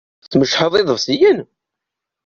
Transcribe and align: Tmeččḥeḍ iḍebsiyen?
Tmeččḥeḍ 0.31 0.73
iḍebsiyen? 0.75 1.39